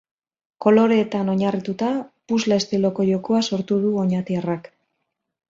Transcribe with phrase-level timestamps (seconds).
[0.65, 1.89] Koloreetan oinarrituta,
[2.33, 4.73] puzzle estiloko jokoa sortu du oñatiarrak.